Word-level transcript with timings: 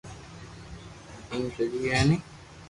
ايم 1.31 1.45
سڄي 1.55 1.79
ھي 1.93 2.01
ني 2.09 2.17